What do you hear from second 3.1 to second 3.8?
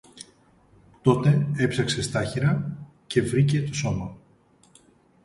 βρήκε το